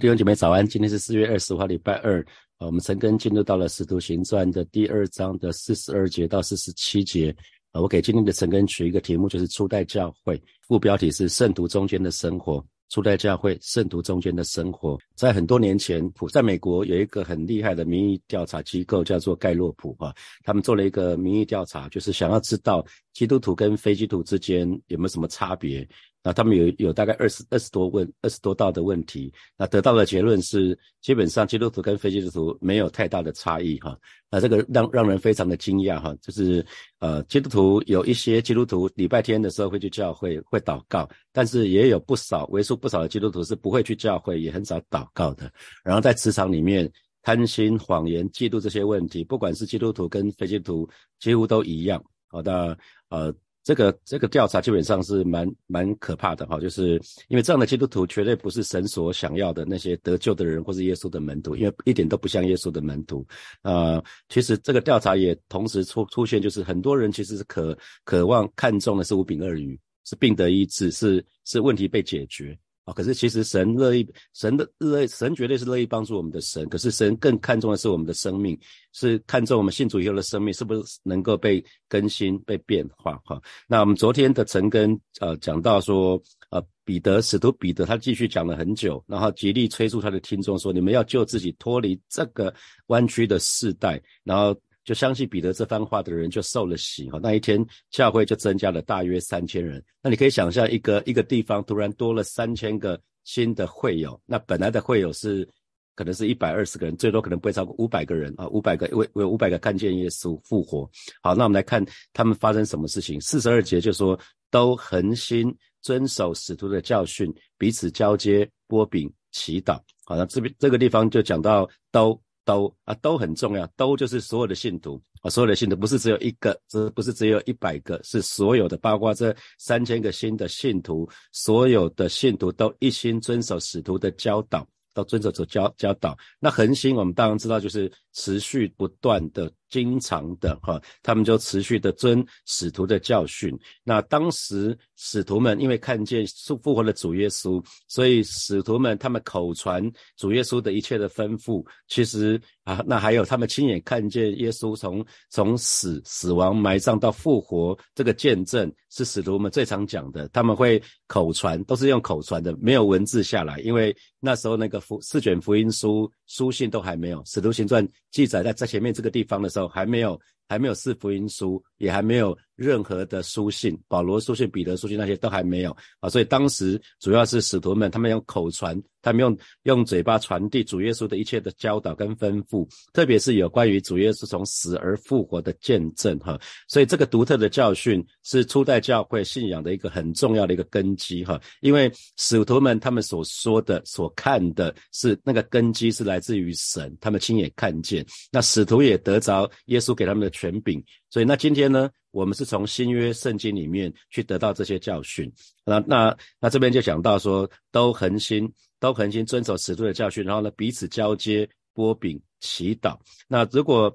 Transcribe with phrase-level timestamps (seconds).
[0.00, 2.24] 弟兄姐妹早安，今天是四月二十五号，礼拜二。
[2.56, 7.36] 啊，我们陈根进入到了《使徒行传》的第二章的四十二节到四十七节。
[7.72, 12.64] 啊，我给今天的陈根取一个题目，就是初代教会，副标题是圣徒中间的生活。
[12.88, 14.98] 初代教会，圣徒中间的生活。
[15.14, 20.14] 在很多年前，普在美国有一个很厉害的民意调查机构，叫做盖洛普啊，
[20.44, 25.86] 他们做了一个民意调查，就是想要知道基督徒跟非基督徒之间有没有什么差别。
[26.22, 33.98] 那他们有有大概二十二十多问二十多道的问题，那得到的结论是，基本上基督徒跟非基督徒没有太大的差异哈。
[34.30, 36.64] 那这个让让人非常的惊讶哈，就是
[36.98, 45.50] 呃基督徒有一些基督徒礼拜天的时候会去教会会祷告，但是也有不少为数不少的基督徒是不会去教会，也很少祷告的。
[45.82, 46.90] 然后在职场里面，
[47.22, 52.04] 贪心、谎言、嫉妒这些问题，不管是基督徒跟非基督徒，几乎都一样。
[52.28, 52.76] 好的，
[53.08, 53.34] 呃。
[53.62, 63.26] 这个这个调查基本上是蛮蛮可怕的哈，就是因为这样的基督徒绝对不是神所想要的那些得救的人，或是耶稣的门徒，因为一点都不像耶稣的门徒。
[63.62, 72.58] 啊，其实这个调查也同时出出现，就是很多人其实是渴渴望看重的是五饼二鱼，是病得医治，是是问题被解决。
[72.92, 76.68] 可是其实神乐意，神的乐神绝对是乐意帮助我们的神。
[76.68, 78.58] 可是神更看重的是我们的生命，
[78.92, 83.20] 是看重我们信主以后的生命是不是能够被更新、被变化。
[83.24, 92.52] 哈，那我们昨天的陈根呃讲到说，呃彼得使徒彼得他继续讲了很久，然后极力催促他的听众说，你们要救自己脱离这个
[92.86, 94.58] 弯曲的世代，然后。
[94.90, 99.80] 就相信彼得这番话的人就受了洗哈，那一天教会就增加了大约三千人。
[100.02, 105.48] 那你可以想象一个一个地方突然多了三千个新的会友，那本来的会友是
[105.94, 110.90] 可能是一百二十个人，最多可能不会超过五百个人啊，五百个为为五百个看见耶稣复活。
[111.22, 113.20] 好，那我们来看他们发生什么事情。
[113.20, 114.18] 四十二节就说
[114.50, 119.78] 都恒心遵守使徒的教训，彼此交接、波饼、祈祷。
[120.04, 122.20] 好，那这边这个地方就讲到都。
[122.50, 136.18] 都啊都很重要，都就是所有的信徒啊，所有的信徒不是只有一个，只不是只有一百个，是所有的，包括这三千个新的信徒，所有的信徒都一心遵守使徒的教导，都遵守主教教导。
[136.40, 139.48] 那恒心我们当然知道，就是持续不断的。
[139.70, 143.56] 经常的哈，他们就持续的遵使徒的教训。
[143.84, 149.82] 那当时使徒们因为看见复复活的主耶稣，所以使徒们他们口传
[150.16, 151.64] 主耶稣的一切的吩咐。
[151.88, 160.28] 其实啊，那还有他们亲眼看见耶稣从从死死亡埋葬到复活这个见证，是使徒们最常讲的。
[160.28, 169.59] 他们会口传，都是用口传的，没有文字下来，因为那时候那个福四卷福音书书信都还没有，使徒行传记载在在前面这个地方的时候。
[169.68, 175.70] 还没有，还没有四福音书，也还没有任何的书信，保罗书信、彼得书信那些都还没有。
[176.00, 186.36] 啊，所以当时主要是使徒们，他们用口传，他们用用嘴巴传递主耶稣的一切的教导跟吩咐，特别是有关于主耶稣从死而复活的见证哈，
[186.66, 200.82] 所以这个独特的教训是初代教会信仰的一个很重要的一个根基哈，因为使徒们他们所说的、所看的是那个根基是来自于神，他们亲眼看见，那使徒也得着耶稣给他们的权柄。
[201.10, 205.30] 所以那今天呢，我们是从新约圣经里面去得到这些教训。
[205.66, 212.98] 那那那这边就讲到说，都恒心都恒心遵守尺度的教训，然后呢彼此交接、波饼、祈祷。
[213.28, 213.94] 那如果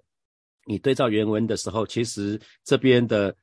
[0.68, 3.36] 你对照原文的时候，其实这边的。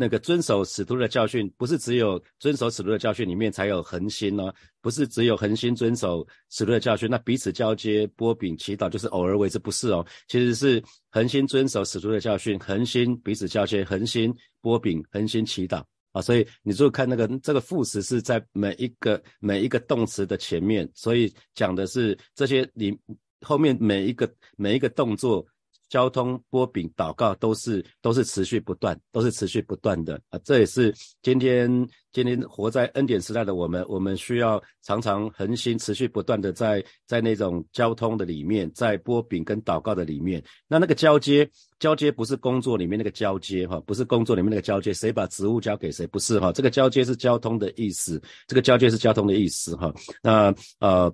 [0.00, 4.54] 那个遵守使徒的教训，不是只有遵守使徒的教训里面才有恒心哦？
[4.80, 10.06] 不是只有恒心遵守使徒的教训，那彼此交接、波饼、祈祷就是偶尔为之，不是哦。
[10.28, 15.82] 其实是恒心遵守使徒的教训，恒心彼此交接，恒心波饼，恒心祈祷
[16.12, 16.22] 啊。
[16.22, 22.96] 所以你就看那个这个副词是在每一个每一个动词的前面，所以讲的是这些你
[23.40, 25.44] 后面每一个每一个动作。
[25.88, 30.38] 交通、波饼、祷告都是都是持续不断，都是持续不断的啊！
[30.44, 31.68] 这也是今天
[32.12, 40.42] 今天活在恩典时代的我们，我们需要常常恒心、持续不断的在在那种交通的里面，在波饼跟祷告的里面。
[40.66, 41.48] 那那个交接
[41.78, 46.52] 交接不是工作里面那个交接哈，不是工作里面那个交接，谁把职务交给谁不是哈？
[46.52, 49.90] 这个交接是交通的意思，这个交接是交通的意思哈。
[50.22, 51.10] 那呃，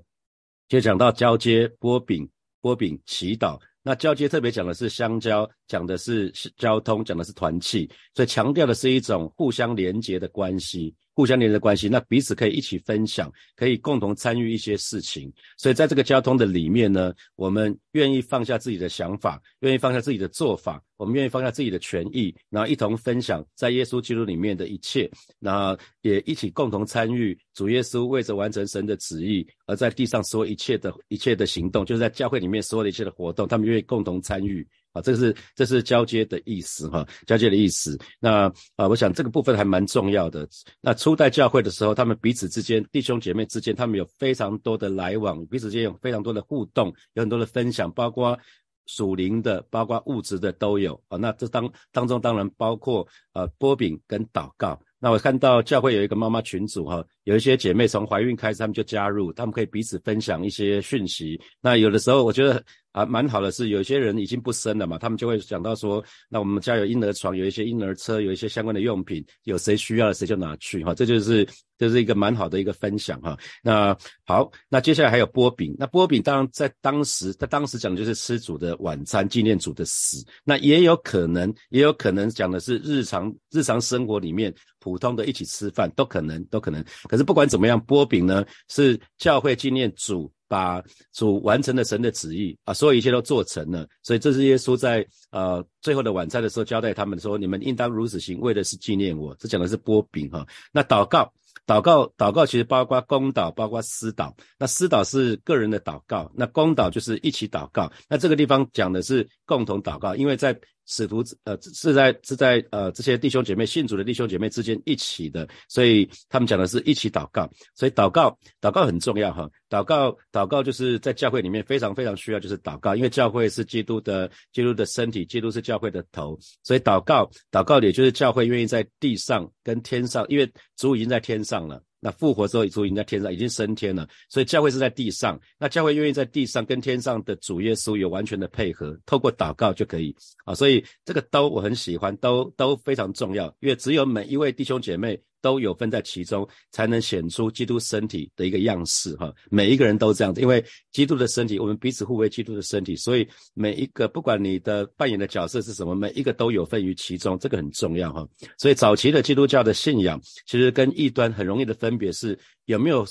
[0.68, 2.28] 就讲到交接、波饼、
[2.60, 3.56] 波饼、祈祷。
[3.86, 10.94] 那交接特别讲的是相交，讲的是交通，讲的是团契，所以强调的是一种互相连结的关系。
[11.14, 15.32] 互相连的关系，那彼此可以一起分享，可以共同参与一些事情。
[15.56, 25.08] 所以在这个交通的里面呢，我们愿意放下自己的想法，愿意放下自己的做法，我们愿意放下自己的权益，然后一同分享在耶稣基督里面的一切，
[25.38, 34.66] 那也一起共同参与主耶稣为着完成神的旨意而在地上所一切的一切的行动，就是在教会里面所有的一切的活动，他们愿意共同参与。
[34.94, 37.98] 啊，这是这是交接的意思哈，交接的意思。
[38.18, 40.48] 那啊，我想这个部分还蛮重要的。
[40.80, 48.38] 那初代教会的时候，他们彼此之间弟兄姐妹之间，他们有非常多的来往，彼此之间有非常多的互动，有很多的分享，包括
[48.86, 51.18] 属灵的，包括物质的都有啊。
[51.18, 54.80] 那这当当中当然包括呃波饼跟祷告。
[55.00, 61.40] 那我看到教会有一个妈妈群组哈，有一些姐妹从怀孕开始，她们就加入，她们可以彼此分享一些讯息。
[61.60, 62.62] 那有的时候我觉得。
[62.94, 71.44] 啊，蛮好的是，有些人已经不生了嘛，他们就会想到说，那我们家有婴儿床，有一些婴儿车，有一些相关的用品，有谁需要了谁就拿去哈，这就是
[71.76, 73.36] 这是一个蛮好的一个分享哈。
[73.64, 80.24] 那好，那接下来还有波饼，那波饼当然在当时，在当时讲的就是吃主的晚餐，纪念主的死。
[80.44, 86.80] 那也有可能，也有可能讲的是日常日常生活里面普通的一起吃饭，都可能都可能。
[87.14, 90.28] 可是不管怎么样，波饼呢是教会纪念主。
[90.46, 90.80] 把
[91.12, 99.34] 主完成了神的旨意啊，所有一切都做成了，所以这是耶稣在呃最后的晚餐的时候交代他们说：你们应当如此行，为的是纪念我。
[99.36, 100.46] 这讲的是波饼哈。
[100.70, 101.32] 那祷告，
[101.66, 104.32] 祷告，祷告其实包括公祷，包括私祷。
[104.58, 107.90] 那私祷是个人的祷告，那公祷就是一起祷告。
[108.08, 110.58] 那这个地方讲的是共同祷告，因为在。
[110.86, 131.82] 使徒呃是在是在呃这些弟兄姐妹信主的弟兄姐妹之间一起的，所以他们讲的是一起祷告，所以祷告祷告很重要哈，祷告祷告就是在教会里面非常非常需要就是祷告，因为教会是基督的基督的身体，基督是教会的头，所以祷告祷告也就是教会愿意在地上跟天上，因为主已经在天上了。
[132.00, 135.38] 那复活之后，主已经在天上，已经升天了，所以教会是在地上。
[135.58, 140.14] 那教会愿意在地上跟天上的主耶稣有完全的配合，透过祷告就可以
[140.44, 140.54] 啊。
[140.54, 145.20] 所以这个都我很喜欢，都都非常重要，因为只有每一位弟兄姐妹。
[145.44, 149.30] 都有分在其中，才能显出基督身体的一个样式哈。
[149.50, 158.26] 每一个人都这样子，因为基督的身体，我们彼此互为基督的身体，所以每一个不管你的扮演的角色是什么，每一个都有份于其中，这个很重要哈。
[158.56, 163.06] 所以早期的基督教的信仰，其实跟异端很容易的分别是有没有。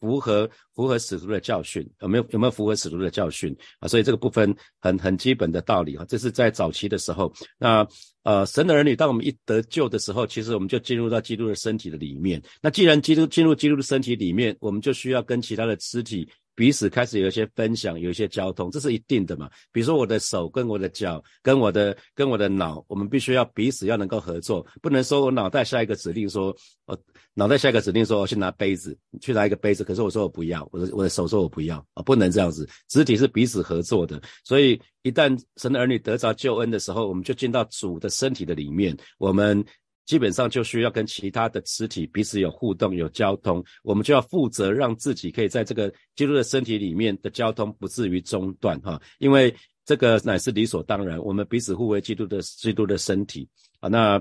[0.00, 3.88] 符合符合使徒的教训，有没有有没有符合使徒的教训啊？
[3.88, 7.32] 所以这个部分很很基本的道理啊，这是在早期的时候。
[7.58, 7.84] 那
[8.28, 12.42] 呃，神的儿女，当我们一得救的时候，其实我们就进入到基督的身体的里面。
[12.60, 16.28] 那既然基督进入基督的身体里面，我们就需要跟其他的肢体。
[16.54, 19.48] 彼此开始有一些分享，有一些交通，这是一定的嘛？
[19.70, 26.54] 比如说我的手跟我的脚，跟我的跟我的脑，我们必须要彼此要能够合作，不能说我脑袋下一个指令说，
[26.86, 26.98] 我
[27.32, 39.64] 脑袋下一个指令说我去拿杯子，去拿一个杯子，可是我说我不要，我的我的手说我不要啊，不能这样子，肢体是彼此合作的，所以一旦神的儿女得着救恩的时候，我们就进到主的身体的里面，我们。
[40.08, 53.46] 基本上就需要跟其他的肢体彼此有互动、有交通，我们就要负责让自己可以在这个基督的身体里面的交通不至于中断哈，因为这个乃是理所当然，我们彼此互为基督的基督的身体
[53.80, 54.18] 啊，那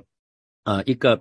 [0.63, 1.17] 啊一个。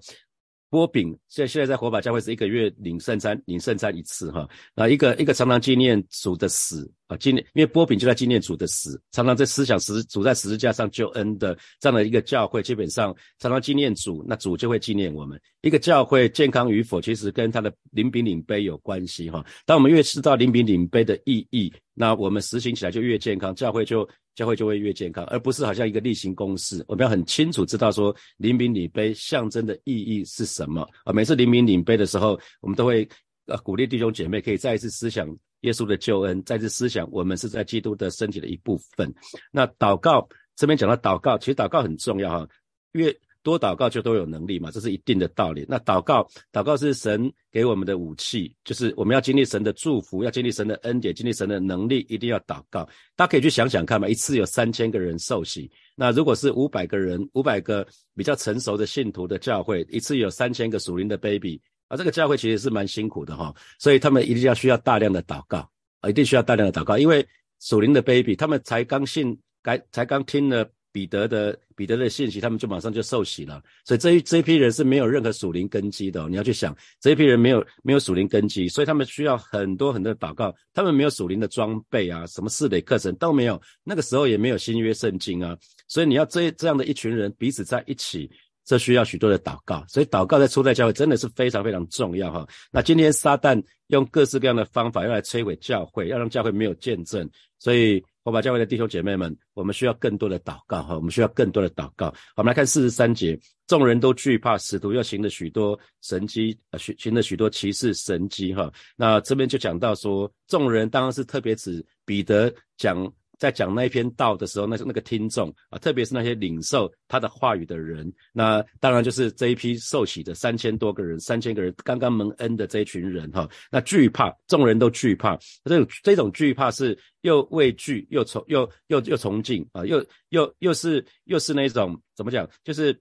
[0.69, 4.49] 波饼，现现在在火把教会是一个月领圣餐，领圣餐一次哈。
[4.75, 15.41] 啊，一个一个常常纪念主的死啊，纪念，因为波饼就在纪念主的死，常常在思想十主在十字架上救恩的这样的一个教会，基本上常常纪念主，那主就会纪念我们。
[15.63, 19.45] 一个教会健康与否，其实跟他的领饼领杯有关系哈。
[19.65, 24.09] 当我们越知道领饼领杯的意义，那我们实行起来就越健康，教会就。
[24.37, 26.85] 教会就会越健康，而不是好像一个例行公事。
[26.87, 31.13] 我们要很清楚知道说，临饼领杯象征的意义是什么啊？
[31.13, 33.09] 每次临饼领杯的时候，我们都会
[33.47, 35.27] 呃鼓励弟兄姐妹可以再一次思想
[35.63, 39.13] 耶稣的救恩，再一次思想我们是在基督的身体的一部分。
[39.51, 42.49] 那祷告这边讲到祷告，其实祷告很重要哈，
[42.93, 43.13] 越。
[43.47, 45.65] 多祷告就都有能力嘛，这是一定的道理。
[45.69, 52.85] 那祷告，祷告是神给我们的武器，就是我们要经历神的祝福，要经历神的恩典，经历神的能力，一定要祷告。
[53.15, 57.87] 大家可以去想想看嘛，一次有三千个人受洗，那如果是五百个人，五百个
[58.17, 65.59] 比较成熟的信徒的教会，一次有三千个属灵的 baby，啊，这个教会其实是蛮辛苦的哈，所以他们一定要需要大量的祷告，
[66.01, 67.25] 啊，一定需要大量的祷告，因为
[67.61, 70.69] 属灵的 baby 他们才刚信，才才刚听了。
[70.97, 76.27] 彼得的彼得的信息，他们就马上就受洗了，所以这一这一批人是没有任何属灵根基的。
[76.27, 80.55] 你要去想，这一批人没有没有属灵根基，所以他们需要很多很多的祷告。
[80.73, 85.55] 他们没有属灵的装备啊，什么四类课程都没有，那个时候也没有新约圣经啊，
[85.87, 88.31] 所以你要这这样的一群人彼此在一起。
[88.65, 92.45] 这需要许多的祷告，所以祷告在初代教会真的是非常非常重要哈。
[92.73, 102.13] 那今天撒旦用各式各样的方法要来摧毁教会，要让教会没有见证，所以我把教会的弟兄姐妹们，我们需要更多的祷告哈，我们需要更多的祷告。
[102.35, 108.69] 我们来看四十三节，众人都惧怕，使徒又行了许多神迹，呃，行行了许多奇事神迹哈。
[108.97, 113.09] 那这边就讲到说，众人当然是特别指彼得讲。
[113.39, 123.49] 在讲那一篇道的时候，那那个听众啊，特别是那些领受他的话语的人，那当然就是这一批受洗的三千多个人，三千个人刚刚蒙恩的这一群人哈。
[123.71, 132.49] 那惧怕，众人都惧怕，这种这种惧怕是又畏惧又崇又又又崇敬啊，又又又是又是那种怎么讲？
[132.65, 132.93] 就是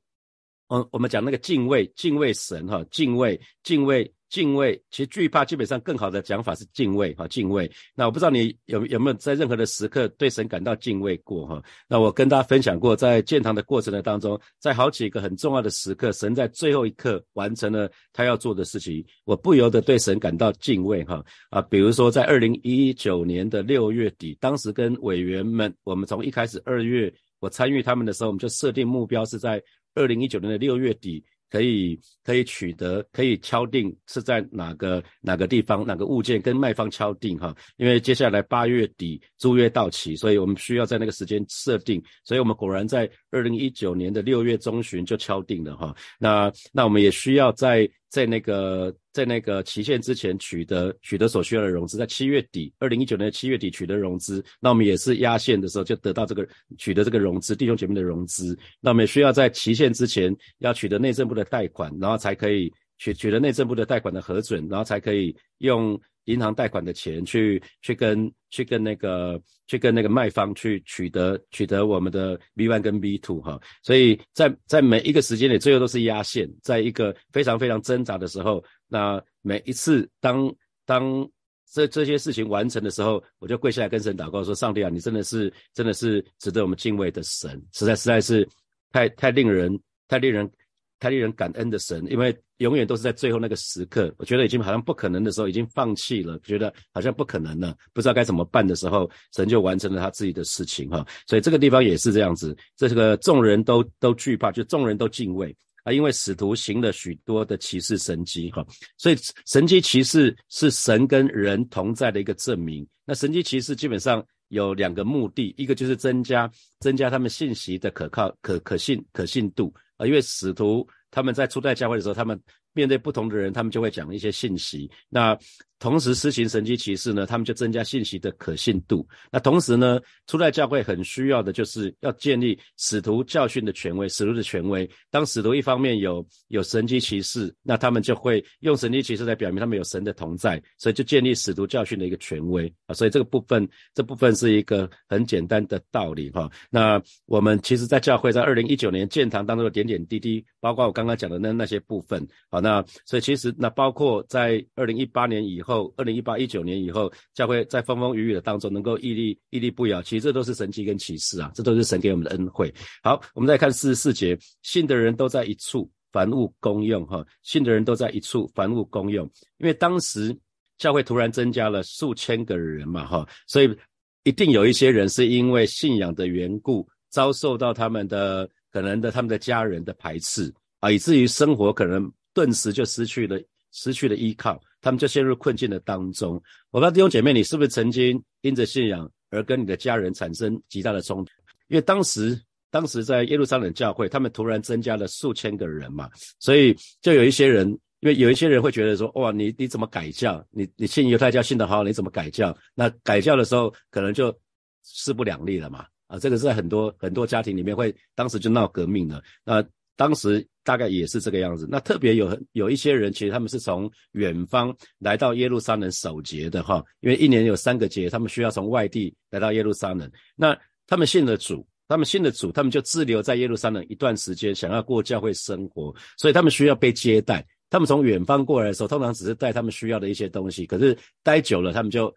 [0.68, 4.12] 嗯，我们讲那个敬畏敬畏神哈，敬畏敬畏。
[4.30, 7.72] 敬畏，其实惧怕基本上更好的讲法是敬畏哈，敬畏。
[7.94, 11.64] 那我不知道你有有没有在任何的时刻对神感到敬畏过哈？
[11.88, 21.62] 那我跟大家分享过，在建堂的过程的当中，在好几个很重要的时刻，神在最后一刻完成了他要做的事情，我不由得对神感到敬畏哈啊。
[21.62, 29.62] 比如说在二零一九年的六月底，当时跟委员们，我们从一开始二月我参与他们的时候，我们就设定目标是在
[29.94, 31.24] 二零一九年的六月底。
[31.50, 37.56] 可以可以取得，可以敲定是在哪个哪个地方，哪个物件跟卖方敲定哈。
[37.78, 42.02] 因为接下来八月底租约到期，所以我们需要在那个时间设定。
[42.24, 45.96] 所以我们果然在二零一九年的六月中旬就敲定了哈。
[46.20, 47.90] 那那我们也需要在。
[48.16, 66.00] 在那个在那个期限之前取得取得所需要的融资，在七月底，二零一九年七月底取得融资，那我们也是压线的时候就得到这个取得这个融资，弟兄姐妹的融资，那我们需要在期限之前要取得内政部的贷款，然后才可以取取得内政部的贷款的核准，然后才可以用。
[66.26, 80.54] 银行贷款的钱去去跟去跟那个去跟那个卖方去取得取得我们的 B one 跟 B two 哈，所以在在每一个时间里最后都是压线，在一个非常非常挣扎的时候，那每一次当
[80.86, 81.28] 当
[81.72, 88.48] 这这些事情完成的时候，我就跪下来跟神祷告说：上帝啊，你真的是真的是值得我们敬畏的神，实在实在是
[88.92, 90.50] 太太令人太令人。
[90.98, 101.06] 太令人感恩的神，因为永远都是在最后那个时刻，我觉得已经好像不可能的时候，已经放弃了，觉得好像不可能了，不知道该怎么办的时候，神就完成了他自己的事情哈。
[101.28, 108.66] 所以这个地方也是这样子，这个众人都都惧怕，就众人都敬畏啊，因为使徒行了许多的骑士神迹哈，
[108.98, 112.88] 所以神迹骑士是神跟人同在的一个证明。
[113.06, 120.88] 那神迹骑士基本上有两个目的，一个就是增加增加他们信息的可靠、可可信、可信度啊，因为使徒。
[121.16, 122.38] 他们在初代教会的时候，他们
[122.76, 124.88] 面对不同的人，他们就会讲一些信息。
[125.10, 125.36] 那
[125.78, 129.06] 同时施行神迹骑士呢，他们就增加信息的可信度。
[129.30, 134.90] 那同时呢，初代教会很需要的就是要建立使徒教训的权威，使徒的权威。
[135.12, 142.96] 当使徒一方面有有神迹骑士，那他们就会用神迹骑士来表明他们有神的同在，所以就建立使徒教训的一个权威啊。
[142.96, 146.50] 所以这个部分，这部分是一个很简单的道理哈。
[146.70, 162.74] 那我们其实，在教会，在二零一九年建堂当中的点点滴滴，包括我刚刚讲的那那些部分，好，那所以其实那包括在二零一八年以后，二零一八一九年以后，教会在风风雨雨的当中能够屹立屹立不摇，其实这都是神迹跟启示啊，这都是神给我们的恩惠。
[163.04, 169.30] 好，我们再看四十四节，信的人都在一处，凡物公用哈，信的人都在一处，凡物公用。
[169.60, 170.36] 因为当时
[170.80, 173.78] 教会突然增加了数千个人嘛哈，所以
[174.24, 182.12] 一定有一些人是因为信仰的缘故，遭受到他们的可能的他们的家人的排斥啊，以至于生活可能。
[182.36, 186.34] 顿时就失去了失去了依靠，他们就陷入困境的当中。
[186.70, 191.32] 我不知道弟兄姐妹，你是不是曾经因着信仰而跟你的家人产生极大的冲突？
[191.70, 192.40] 因为当时
[192.70, 197.68] 当时在耶路撒冷教会，他们突然增加了数千个人嘛，所以就有一些人，
[198.02, 200.46] 因为有一些人会觉得说，哇，你你怎么改教？
[200.52, 202.56] 你你信犹太教信的好，你怎么改教？
[202.76, 204.38] 那改教的时候可能就
[204.84, 205.86] 势不两立了嘛。
[206.08, 209.24] 啊，这个是在很多很多家庭里面会当时就闹革命了。
[209.44, 209.66] 那
[209.96, 211.68] 当时大概也是这个样子。
[211.70, 220.10] 那特别有有一些人，其实他们是从远方来到耶路撒冷守节的哈，因为一年有三个节，他们需要从外地来到耶路撒冷。
[220.36, 227.46] 那他们信了主，他们信了主，他们就滞留在耶路撒冷一段时间，想要过教会生活，所以他们需要被接待。
[227.70, 232.14] 他们从远方过来的时候，通常只是带他们需要的一些东西，可是待久了，他们就。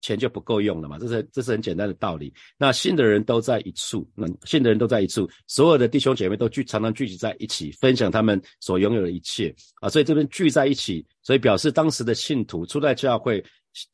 [0.00, 2.32] 钱就不够用了嘛，这是这是很简单的道理。
[2.58, 9.88] 那信的人都在一处，那信的人都在一处，所有的弟兄姐妹都聚，常常聚集在一起，分享他们所拥有的一切啊。
[9.88, 13.42] 所以这边聚在一起，所以表示当时的信徒初代教会，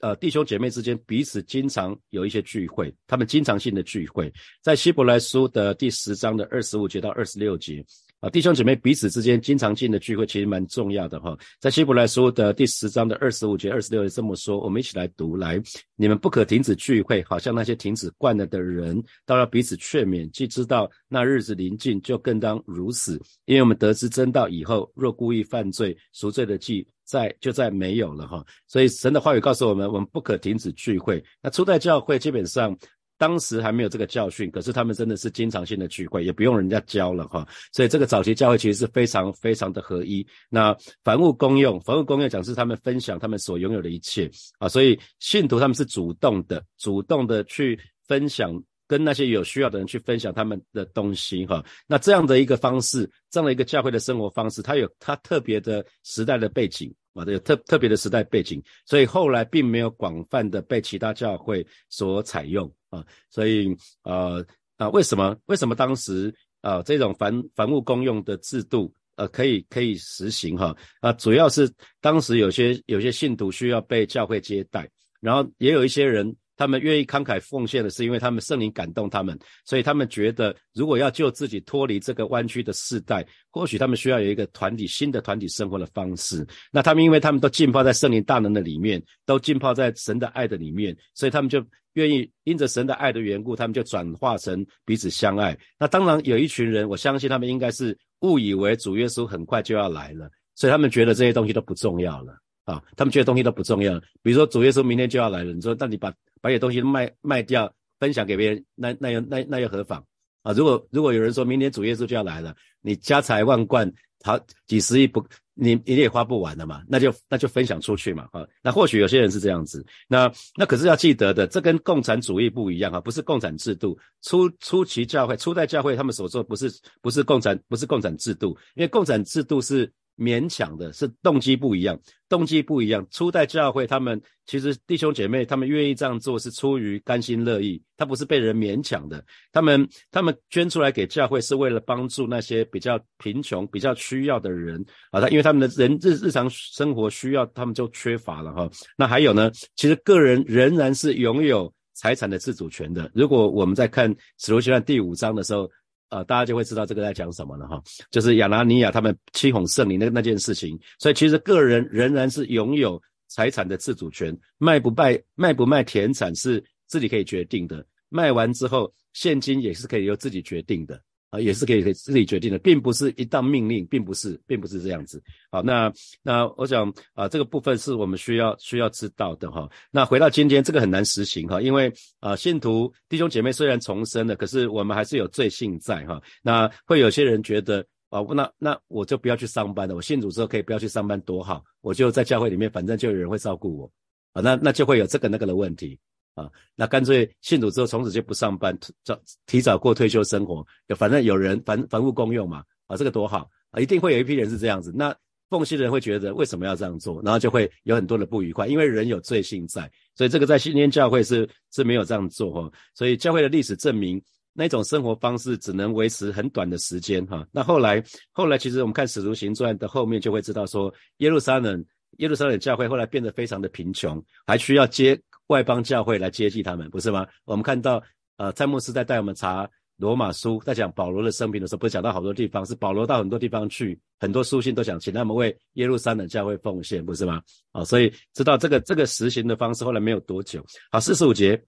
[0.00, 7.84] 呃，弟兄姐妹之间彼此经常有一些聚会，他们经常性的聚会，在希伯来书的第十章的二十五节到二十六节。
[8.22, 11.36] 啊，弟兄姐妹彼此之间经常性的聚会其实蛮重要的哈。
[11.58, 15.60] 在希伯来书的第十章的二十五节、二十六节这么说，我们一起来读来：
[15.96, 20.30] 你们不可停止聚会，好像那些停止惯了的人，都要彼此劝勉。
[20.30, 23.20] 既知道那日子临近，就更当如此。
[23.44, 28.46] 因为我们得知真道以后，若故意犯罪，赎罪的祭在就在没有了哈。
[28.68, 31.20] 所以神的话语告诉我们，我们不可停止聚会。
[31.42, 32.78] 那初代教会基本上。
[33.22, 37.46] 当时还没有这个教训，可是他们真的是经常性的聚会，也不用人家教了哈。
[37.72, 40.26] 所以这个早期教会其实是非常非常的合一。
[40.50, 44.68] 那凡物公用，凡物公用讲是他们分享他们所拥有的一切啊。
[44.68, 51.64] 所以信徒他们是主动的，主动的去分享，跟那些有需要的人去分享他们的东西哈。
[51.86, 56.92] 那这样的一个方式，这样的一个教会的生活方式，它有它特别的时代的背景。
[57.14, 64.46] 啊，有特特别的时代背景，所以后来并没有广泛的被其他教会所采用啊，所以呃
[64.76, 71.68] 啊，为什么为什么当时啊这种凡凡物公用的制度呃可以可以实行哈啊，主要是
[72.00, 74.88] 当时有些有些信徒需要被教会接待，
[75.20, 76.36] 然后也有一些人。
[76.54, 86.46] 他们愿意慷慨奉献的是，因为他们圣灵感动他们，所以他们觉得，如果要救自己脱离这个弯曲的世代，或许他们需要有一个团体新的团体生活的方式。
[86.70, 95.56] 那他们因为他们都浸泡在圣灵大能的里面，都浸泡在神的爱的里面，所以他们就愿意因着神的爱的缘故，他们就转化成彼此相爱。
[95.78, 102.34] 那当然有一群人，我相信他们应该是误以为主耶稣很快就要来了，所以他们觉得这些东西都不重要了
[102.64, 103.98] 啊，他们觉得东西都不重要。
[104.22, 106.12] 比如说主耶稣明天就要来了，你说那你把。
[106.42, 110.04] 把些东西卖卖掉，分享给别人，那那又那那又何妨
[110.42, 110.52] 啊？
[110.52, 113.88] 如果如果有人说明天主耶稣就要来了，你家财万贯，
[114.24, 129.92] 好几十亿不，你你也花不完的嘛，那就那就分享出去嘛，啊，那或许有些人是这样子，那那可是要记得的，这跟共产主义不一样啊，不是共产制度，初初期教会初代教会他们所做不是不是共产不是共产制度，因为共产制度是。
[130.16, 133.06] 勉强的是动机不一样，动机不一样。
[133.10, 139.24] 初代教会他们其实弟兄姐妹他们愿意这样做是出于甘心乐意，他不是被人勉强的。
[139.50, 145.20] 他们他们捐出来给教会是为了帮助那些比较贫穷、比较需要的人啊。
[145.20, 148.70] 他因为他们的人日日常生活需要，他们就缺乏了哈。
[148.96, 153.10] 那还有呢，其实个人仍然是拥有财产的自主权的。
[153.14, 155.68] 如果我们在看使徒行传第五章的时候。
[156.12, 171.00] 啊，大家就会知道这个在讲什么了哈，就是亚拿尼亚他们欺哄圣灵那那件事情，所以其实个人仍然是拥有财产的自主权，卖不卖卖不卖田产是自己可以决定的，卖完之后现金也是可以由自己决定的。
[171.32, 175.20] 啊，也是可以可以自己决定的，并不是一道命令，并不是，并不是这样子。
[175.50, 175.90] 好，那
[176.22, 179.66] 那我想啊，这个部分是我们需要需要知道的哈。
[179.90, 181.90] 那回到今天，这个很难实行哈，因为
[182.20, 186.20] 啊，信徒弟兄姐妹虽然重生了，可是我们还是有罪性在哈。
[186.42, 193.90] 那会有些人觉得啊，那那我就不要去上班了，我信主之后可以不要去上班多好，我就在教会里面，反正就有人会照顾我
[194.34, 194.42] 啊。
[194.42, 195.98] 那那就会有这个那个的问题。
[196.34, 200.66] 啊，那干脆信主之后从此就不上班，早提早过退休生活，
[200.96, 203.80] 反正有人房房屋公用嘛，啊，这个多好啊！
[203.80, 204.90] 一定会有一批人是这样子。
[204.94, 205.14] 那
[205.50, 212.72] 奉献的人会觉得为什么要这样做，然后就会有很多的不愉快，因为人有罪性在，所以这个在新天教会是是没有这样做哈。
[212.94, 214.18] 所以教会的历史证明，
[214.54, 217.46] 那种生活方式只能维持很短的时间哈。
[217.52, 221.84] 那后来后来其实我们看使徒行传的后面就会知道说，耶路撒冷
[222.18, 225.20] 耶路撒冷教会后来变得非常的贫穷，还需要接。
[225.52, 227.26] 外邦教会来接济他们，不是吗？
[227.44, 228.02] 我们看到，
[228.38, 237.42] 呃，詹姆斯在带我们查罗马书，在讲保罗的生平的时候，不是讲到好多地方，是保罗到很多地方去，很多书信都想请他们为耶路撒冷教会奉献，不是吗？
[237.72, 240.64] 啊，所以知道这个这个实行的方式，后来没有多久。
[240.90, 241.62] 好，四十五节，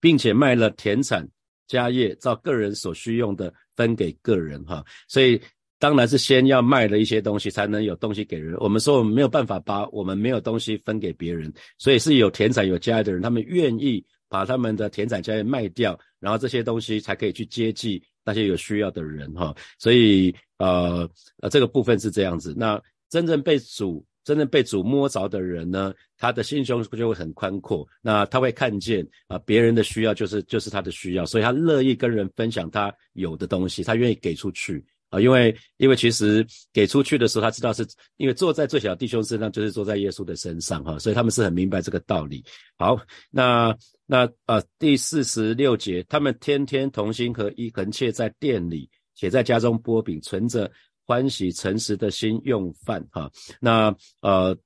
[0.00, 1.28] 并且卖了田产
[1.66, 5.42] 家业，照个人所需用的分给个人，哈，所以。
[5.78, 8.56] 当然是先要卖了一些东西，才能有东西给人。
[8.58, 19.54] 我们说我们没有办法把我们没有东西分给别人，所以是有田产有家业的人，他们愿意把他们的田产家业卖掉，然后这些东西才可以去接济那些有需要的人哈。
[19.78, 21.08] 所以呃
[21.40, 22.52] 呃这个部分是这样子。
[22.56, 27.86] 那真正被主真正被主摸着的人呢，他的心胸就会很宽阔。
[28.02, 34.84] 那他会看见啊别人的需要就是就是他的需要，所以他乐意跟人分享他有的东西，他愿意给出去。
[35.10, 42.44] 啊，因为因为其实给出去的时候，他知道是因为坐在最小弟兄身上，就是坐在耶稣的身上哈，所以他们是很明白这个道理。
[42.76, 42.98] 好，
[43.30, 50.70] 那那呃，第四十六节，他们天天同心合一，横切在店里，且在家中剥饼，存着
[51.06, 53.30] 欢喜诚实的心用饭哈。
[53.60, 54.56] 那呃，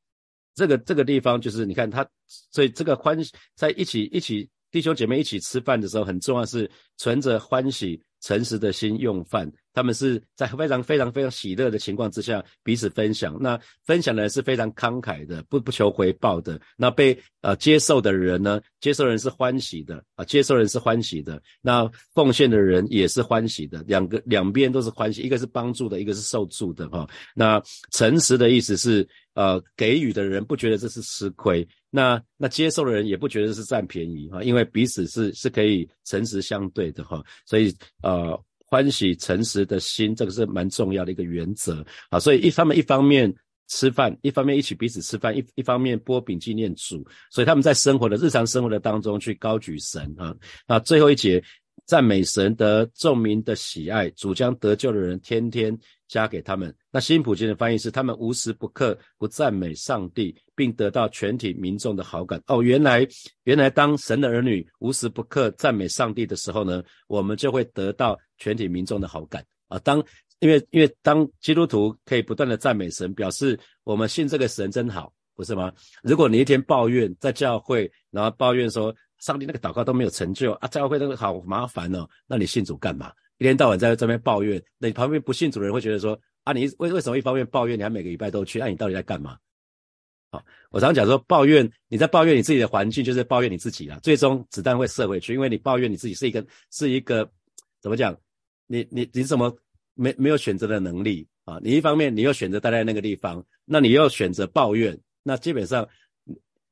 [0.54, 3.16] 这个这个地方就是你看他，所以这个欢
[3.54, 9.48] 在一起一起弟兄姐妹一起吃饭的时候，很重要是存着欢喜诚实的心用饭。
[9.72, 13.36] 他们是在非常非常非常喜乐的情况之下彼此分享。
[13.40, 16.60] 那分享的人是非常慷慨的，不不求回报的。
[16.76, 18.60] 那被呃接受的人呢？
[18.80, 21.40] 接受人是欢喜的啊，接受人是欢喜的。
[21.60, 27.08] 那奉献的人也是欢喜的，两个两边都是欢喜，一个是帮助的，一个是受助的哈。
[27.34, 29.08] 那诚实的意思是。
[29.34, 38.38] 呃，给予的人不觉得这是吃亏，那那接受的人也不觉得是占便宜哈，因为彼此是是可以诚实相对的哈，所以呃，
[38.72, 42.18] 欢喜诚实的心，这个是蛮重要的一个原则啊。
[42.18, 43.30] 所以一他们一方面
[43.68, 50.34] 吃饭，一方面一起彼此吃饭，一一方面波饼纪念主，所以他们在生活的日常生活的当中去高举神啊。
[50.66, 51.42] 那最后一节。
[51.84, 55.76] 赞美神得众民的喜爱，主将得救的人天天
[56.12, 56.74] 加给他们。
[56.90, 62.38] 那新普京的翻译是：他们无时不刻不赞美上帝，并得到全体民众的好感。
[62.48, 63.08] 哦，原来
[63.44, 69.78] 原来当神的儿女无时不刻赞美上帝的时候呢，我们就会得到全体民众的好感啊。
[69.78, 70.04] 当
[70.40, 75.72] 因为因为当基督徒可以不断的赞美神，表示我们信这个神真好，不是吗？
[76.02, 78.94] 如果你一天抱怨在教会，然后抱怨说。
[79.22, 80.66] 上帝那个祷告都没有成就啊！
[80.66, 83.12] 教会那个好麻烦哦，那你信主干嘛？
[83.42, 88.60] 一天到晚在这边抱怨，那你旁边不信主的人会觉得说啊，你为为什么一方面抱怨，你还每个礼拜都去？
[88.60, 89.36] 那你到底在干嘛？
[90.30, 93.98] 好，我常常讲说，抱怨你在抱怨你自己的环境，就是抱怨你自己啊。
[94.00, 97.28] 最终子弹会射回去，因为你抱怨你自己是一个是一个
[97.80, 98.16] 怎么讲？
[98.68, 99.52] 你你你怎么
[99.94, 101.58] 没没有选择的能力啊？
[101.60, 105.88] 你一方面你又选择待在那个地方，那你又选择抱怨，那基本上。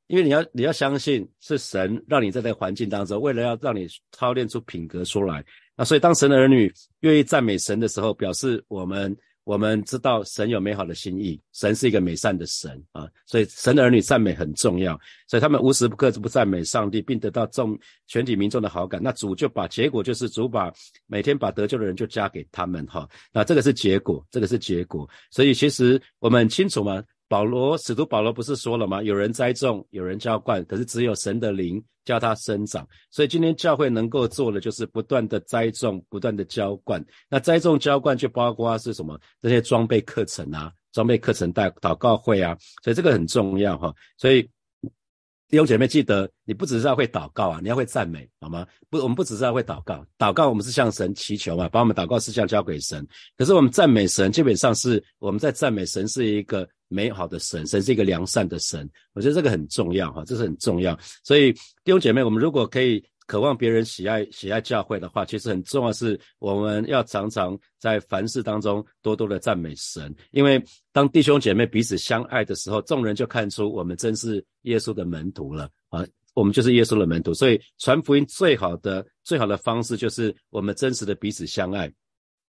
[0.07, 5.41] 因为你要你要相信是神让你在这个环境当中，为了要让你操练出品格出来。
[5.81, 13.09] 那所以当神的儿女愿意赞美神的时候，表示我们我们知道神有美好的心意，神是一个美善的神啊。
[13.25, 14.93] 所以神的儿女赞美很重要，
[15.27, 19.01] 所以他们无时不刻不赞美上帝，并得到众全体民众的好感。
[19.01, 20.71] 那主就把结果就是主把
[21.07, 23.09] 每天把得救的人就加给他们哈。
[23.33, 25.09] 那这个是结果，这个是结果。
[25.31, 27.03] 所以其实我们清楚吗。
[27.31, 29.01] 保罗使徒保罗不是说了吗？
[29.01, 32.85] 有人栽种，有人浇灌，可是只有神的灵叫它生长。
[33.09, 37.01] 所以今天教会能够做的就是不断的栽种，不断的浇灌。
[37.29, 39.17] 那栽种浇灌就包括是什么？
[39.41, 42.53] 这些装备课程啊，装备课程带祷告会啊。
[42.83, 43.93] 所以这个很重要哈。
[44.17, 44.45] 所以
[45.51, 48.65] 弟兄姐妹记得，你不只是要会祷告啊，你要会赞美，好吗？
[48.89, 53.05] 不，我们不只是要会祷告，祷告我们是向神祈求啊，把我们祷告事项交给神。
[53.37, 56.67] 可是我们赞美神，基本上是我们在赞美神是一个。
[56.93, 60.99] 美好的神，神是一个良善的神，我觉得这个很重要哈，这是很重要。
[61.23, 63.01] 所以弟兄姐妹，我们如果可以
[63.31, 77.33] 渴望别人喜爱喜爱教会的话，其实很重要是我们要常常在凡事当中多多的赞美神，因为当弟兄姐妹彼此相爱的时候，众人就看出我们真是耶稣的门徒了啊，我们就是耶稣的门徒。
[77.33, 81.89] 所以传福音最好的最好的方式就是我们真实的彼此相爱。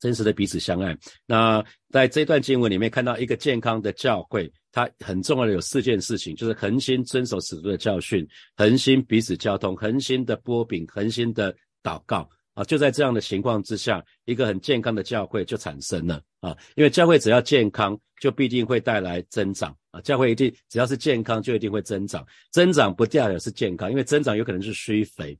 [0.06, 0.96] 真实的彼此相爱。
[1.26, 8.24] 那在这段经文里面看到一个健康的教会，它很重要的有四件事情，就是恒心遵守使徒的教训，
[8.56, 12.64] 恒心彼此交通，恒心的波饼，恒心的祷告啊。
[12.66, 16.56] 就在这样的情况之下，一个很健康的教会就产生了啊。
[16.76, 20.00] 因为教会只要健康，就必定会带来增长啊。
[20.02, 22.24] 教会一定只要是健康，就一定会增长。
[22.52, 25.36] 增长不掉也是健康，因为增长有可能是虚肥。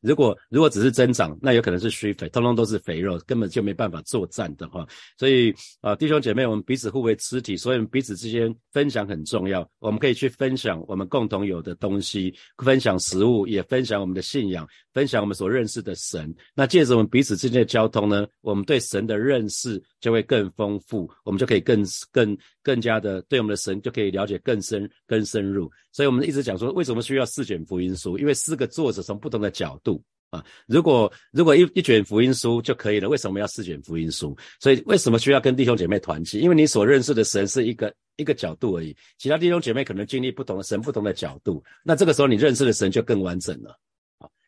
[0.00, 4.86] 如果如果只是增长，那有可能是虚肥，通通都是肥肉，根本就没办法作战的话。
[5.18, 9.68] 所以啊，弟兄姐妹，我们彼此互为肢体，所以我们彼此之间分享很重要。
[9.78, 16.34] 我们可以去分享我们共同有的东西，分享食物，也分享我们的信仰，分享我们所认识的神。
[16.54, 25.70] 那借着我们彼此之间的交通呢，我们对神的认识就会更丰富，我们就可以更更更加的对我们的神就可以了解更深更深入。
[25.90, 28.16] 所以我们一直讲说，为什么需要四卷福音书？
[28.18, 34.36] 因为四个作者从不同的角度啊，如果如果一一卷福音书就可以了，为什么要四卷福音书？
[34.60, 36.38] 所以为什么需要跟弟兄姐妹团契？
[36.38, 43.78] 因为你所认识的神是一个一个角度而已，其他弟兄姐妹可能经历不同的神不同的角度，那这个时候你认识的神就更完整了，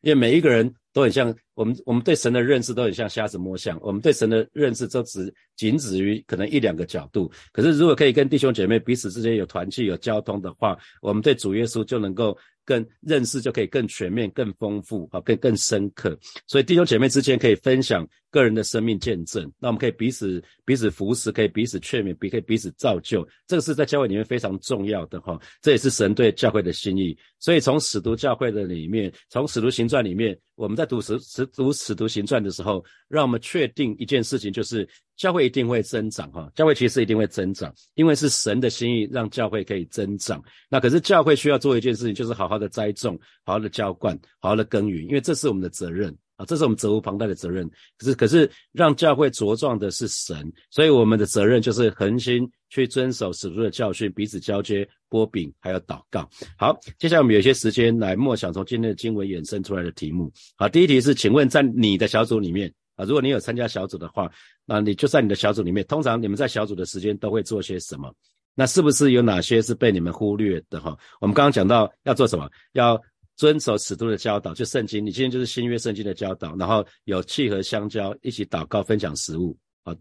[0.04, 7.30] 因为每一个人都很像我们，我们对神的认识都很像瞎子摸象，我们对神的认识都只仅止于可能一两个角度。
[7.52, 12.36] 可是如果可以跟弟兄姐妹彼此之间有团契、有交通的话，我们对主耶稣就能够。
[12.64, 16.18] 更认识就可以更全面、更丰富，啊，更更深刻。
[16.46, 23.26] 所以弟兄姐妹之间可以分享个人的生命见证，那我们可以彼此彼此扶持，可以彼此劝勉，彼可以彼此造就。
[23.46, 27.16] 这个是在教会里面非常重要的哈，这也是神对教会的心意。
[27.38, 36.50] 所以从使徒教会的里面，从使徒行传里面，我们在读使使读使徒行传的时候，让我们确定一件事情，就是教会一定会增长哈。
[36.54, 40.42] 教会其实一定会增长，因为是神的心意让教会可以增长。
[40.70, 42.54] 那可是教会需要做一件事情，就是好好。
[42.54, 46.46] 的栽种，好好的浇灌，好好的耕耘，因为这是我们的责任啊！
[46.46, 47.68] 这是我们责无旁贷的责任。
[47.98, 56.30] 可是，可是让教会茁壮的是神，所以我们的责任就是恒心去遵守使徒的教训，彼此交接、波饼，还有祷告。
[56.56, 60.32] 好，接下来我们有些时间来默想从今天的经文衍生出来的题目。
[60.56, 64.30] 好，第一题是，请问在你的小组里面啊，如果你有参加小组的话，
[64.64, 68.14] 那你就在你的小组里面，通常你们在小组的时间都会做些什么？
[68.54, 70.96] 那是不是有哪些是被你们忽略的哈？
[71.20, 73.00] 我们刚刚讲到要做什么，要
[73.36, 75.04] 遵守使徒的教导，就圣经。
[75.04, 79.92] 你今天就是新约圣经的教导，然后有契合相交，一起祷告分享食物啊。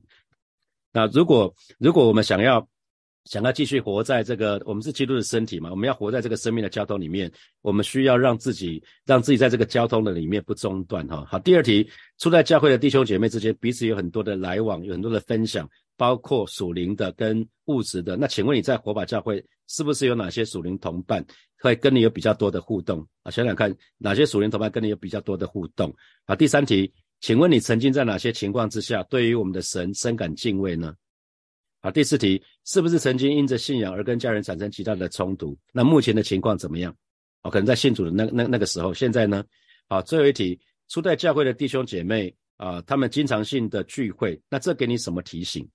[0.92, 2.68] 那如果如果我们想要
[3.26, 7.32] 想要继续活在这个，我们是基督的身体嘛，我们要活在这个生命的交通里面，
[7.62, 11.26] 我们需要让自己让自己在这个交通的里面不中断哈。
[11.30, 15.70] 好，第二题，初代教会的弟兄姐妹之间彼此有很多的来往，有很多的分享。
[15.96, 21.24] 包括属灵的跟物质的，那请问你在火把教会是不是有哪些属灵同伴
[21.60, 23.30] 会跟你有比较多的互动啊？
[23.30, 25.94] 想想看，哪些属灵同伴跟你有比较多的互动
[26.26, 26.36] 啊？
[26.36, 30.96] 第三题，请问你曾经在哪些情况之下对于我们的神深感敬畏呢？
[31.84, 35.54] 好，第四题，是不是曾经因着信仰而跟家人产生极大的冲突？
[35.74, 36.96] 那目前的情况怎么样？
[37.42, 39.44] 哦，可能在信主的那那那个时候，现在呢？
[39.90, 45.70] 好，最后一题，初代教会的弟兄姐妹啊，他们经常性的聚会，那这给你什么提醒？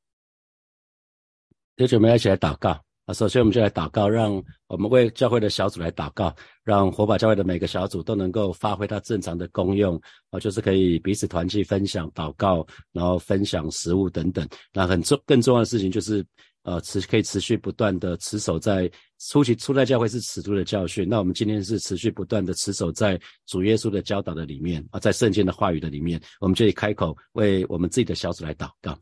[1.77, 3.15] 弟兄们，一起来祷告啊！
[3.15, 14.47] 首先，我们就来祷告，让我们为教会的小组来祷告，让火把教会的每个小组都能够发挥它正常的功用啊，就是可以彼此团契、分享、祷告，然后分享食物等等。
[14.75, 16.23] 那很重、更重要的事情就是，
[16.65, 18.91] 呃，持可以持续不断的持守在
[19.21, 21.09] 初期初代教会是尺度的教训。
[21.09, 28.99] 那我们今天是持续不断的持守在主耶稣的教导的里面啊，在圣经的话语的里面，我们就以开口为我们自己的小组来祷告。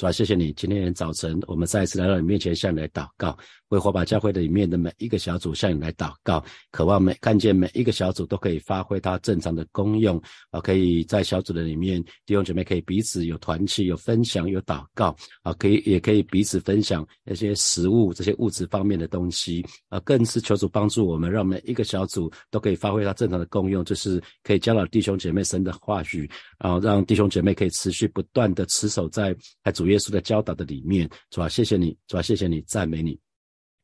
[0.00, 3.36] 主要谢谢你，今天早晨我们再一次来到你面前，向你来祷告。
[3.70, 26.28] 为火把教会的里面的每一个小组向你来祷告，渴望每看见每一个小组都可以发挥它正常的功用啊，可以在小组的里面弟兄姐妹可以彼此有团契、有分享、有祷告啊，可以也可以彼此分享那些食物、这些物质方面的东西啊，更是求主帮助我们，让每一个小组都可以发挥它正常的功用，就是可以教导弟兄姐妹神的话语
[26.58, 31.08] 啊，让弟兄姐妹可以持续不断的持守在在主耶稣的教导的里面。
[31.30, 33.29] 主啊，谢谢你，主啊，谢谢你，赞美你。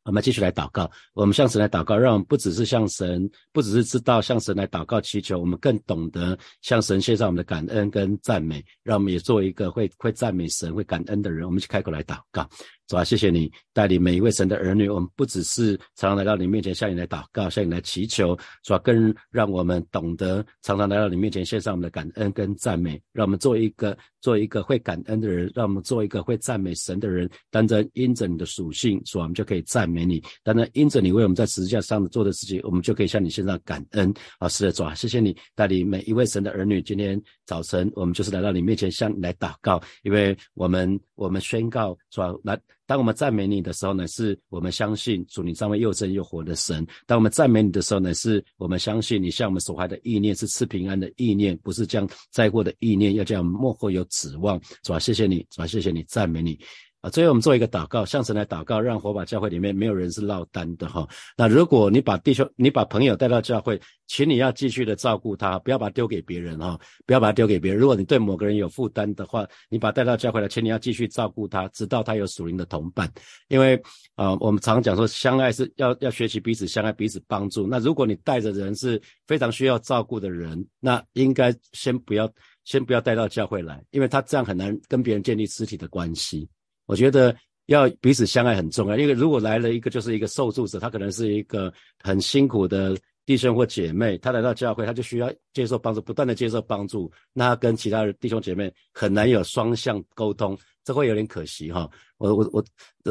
[0.07, 11.45] 我们继续来祷告，我们向神来祷告，让我们不只是向神，不只是知道向神来祷告祈求，我们更懂得向神献上我们的感恩跟赞美，让我们也做一个会会赞美神、会感恩的人。
[11.45, 12.49] 我们去开口来祷告。
[12.87, 27.29] 主啊，谢谢你带领每一位神的儿女，我们不只是常常来到你面前向你来祷告，向你来祈求，主啊，更让我们懂得常常来到你面前献上我们的感恩跟赞美，让我们做一个做一个会感恩的人，让我们做一个会赞美神的人。
[27.51, 34.14] 单单因着你的属性，主啊，我们就可以赞美你；单单因着你为我们在十字架上做的事情，我们就可以向你献上感恩。
[34.38, 42.57] 啊，是的，主啊，谢谢你带领每一位神的儿女，今天早晨我们就是来到你面前向你来祷告，因为我们我们宣告，主啊，来。
[42.87, 54.61] 当我们赞美你的时候呢，是我们相信主你上位又真又活的神；当我们赞美你的时候呢，是我们相信你向我们所怀的意念是赐平安的意念，不是将灾祸的意念，要这样幕后有指望。
[54.83, 56.59] 主啊，谢谢你，主啊，谢谢你，赞美你。
[57.11, 61.07] 最后我们做一个祷告，向神来祷告，让火把教会里面没有人是落单的哈。
[61.37, 67.81] 那如果你把弟兄、你把朋友带到教会，请你要继续的照顾他，不要把他丢给别人哈，不要把他丢给别人。
[67.81, 73.11] 如果你对某个人有负担的话，你把他带到教会来，请你要继续照顾他，直到他有属灵的同伴。
[73.49, 73.81] 因为
[74.14, 77.66] 啊，我们常讲说，相爱是要要学习彼此相爱，彼此帮助。
[77.66, 82.31] 那如果你带着人是非常需要照顾的人，那应该先不要
[82.64, 86.49] 先不要带到教会来，因为他这样很难跟别人建立肢体的关系。
[86.87, 91.72] 我觉得要彼此相爱很重要，因为如果来了一个就是一个受助者，他可能是一个
[92.03, 101.90] 很辛苦的弟兄或姐妹，他来到教会，他就需要接受帮助，不断的接受帮助，那他跟其他的弟兄姐妹很难有双向沟通，这会有点可惜哈。
[102.18, 102.64] 我我我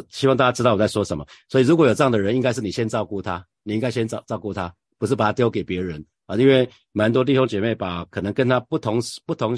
[0.10, 1.28] 希望大家知道我在说什么。
[1.50, 9.54] 所以如果有这样的人，应该是你先照顾他，你应该先照照顾他，不是把他丢给别人啊，因为蛮多弟兄姐妹把可能跟他不同不同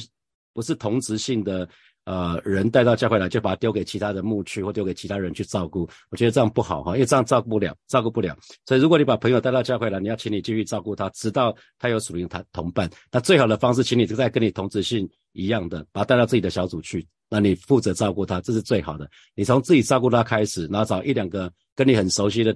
[0.53, 1.69] 不是同职性的。
[2.07, 8.33] 呃，人带到教会来，就把他丢给其他的牧区或丢给其他人去照顾，我觉得这样不好哈，因为这样照顾不了，照顾不了。
[8.65, 12.89] 所以如果你把朋友带到教会来，你要请你继续照顾他，直到他有属灵他同伴。
[13.11, 19.05] 那最好的方式，请你再跟你同职性一样的，把他带到自己的小组去，那你负责照顾他，这是最好的。
[19.35, 22.55] 你从自己照顾他开始，然后找一两个跟你很熟悉的。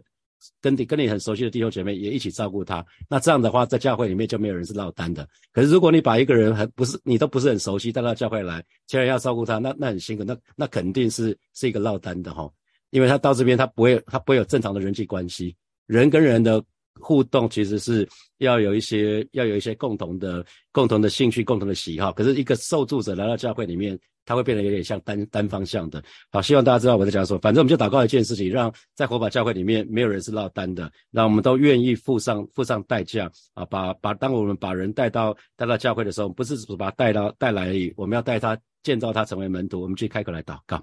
[0.61, 5.27] 跟你跟你很熟悉的弟兄姐妹也一起照顾他，那这样的话，在教会里面就没有人是落单的。
[5.51, 12.49] 可是如果你把一个人还不是你都不是很熟悉带到教会来，竟然要照顾他，那那很辛苦，那那肯定是是一个落单的哈。
[12.89, 15.55] 因为他到这边他不会他不会有正常的人际关系，
[15.87, 16.63] 人跟人的
[16.99, 22.11] 互动其实是要有一些要有一些共同的共同的兴趣、共同的喜好。
[22.11, 26.03] 可是一个受助者来到教会里面，他会变得有点像单单方向的。
[26.31, 27.39] 好，希望大家知道我在讲什么。
[27.39, 33.65] 反正我们就祷告一件事情，让在火把教会里面没有人是落单的，让我们都愿意付上付上代价啊！
[33.65, 39.81] 把把当我们把人带到带到教会的时候，不是只把他带到带来而已，我们要带他建造他成为门徒。
[39.81, 40.81] 我们去开口来祷告。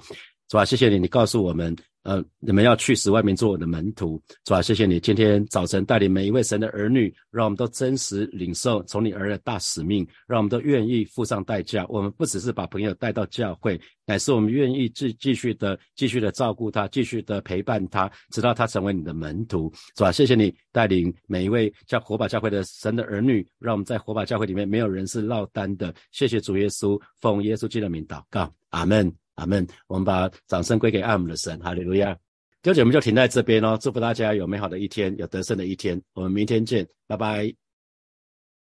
[0.50, 0.64] 是吧？
[0.64, 1.76] 谢谢你，你告诉我们，
[2.08, 4.62] 呃，你们要去使外面做我的门徒，是吧？
[4.62, 11.84] 谢谢你，今天早晨带领每一位神的儿女，让我们都真实领受从你而来的大使命，让我们都愿意付上代价。
[11.86, 20.10] 我们不只是把朋友带到教会，乃是我们愿意继继续的、继续的照顾他，继续的陪伴他，直到他成为你的门徒，是吧？
[20.10, 25.94] 谢谢你带领每一位叫火把教会的神的儿女，让我们在火把教会里面没有人是落单的。
[26.10, 29.12] 谢谢主耶稣，奉耶稣基督的名祷告，阿门。
[29.38, 29.66] 阿门。
[29.86, 32.16] 我们把掌声归给阿姆的神，哈利路亚。
[32.60, 36.00] 这节目就停在这边哦，祝福大家有美好的一天，有得胜的一天。
[36.12, 37.67] 我们明天见，拜拜。